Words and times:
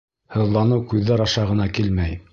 Һыҙланыу 0.35 0.81
күҙҙәр 0.95 1.25
аша 1.29 1.47
ғына 1.53 1.71
килмәй... 1.79 2.21